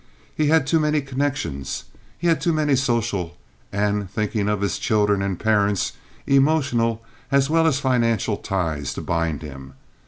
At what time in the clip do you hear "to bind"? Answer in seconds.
8.95-9.43